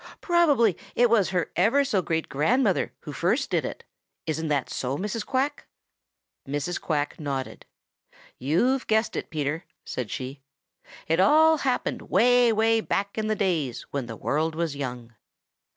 [0.19, 3.83] Probably it was her ever so great grandmother who first did it.
[4.25, 5.23] Isn't that so, Mrs.
[5.23, 5.67] Quack?"
[6.47, 6.81] Mrs.
[6.81, 7.67] Quack nodded.
[8.39, 10.41] "You've guessed it, Peter," said she.
[11.07, 15.13] "It all happened way, way back in the days when the world was young."